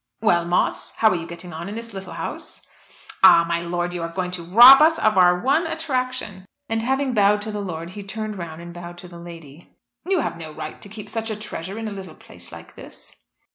[0.21, 2.65] "Well, Moss, how are you getting on in this little house?"
[3.23, 7.13] "Ah, my lord, you are going to rob us of our one attraction," and having
[7.13, 9.75] bowed to the lord he turned round and bowed to the lady.
[10.09, 13.15] "You have no right to keep such a treasure in a little place like this."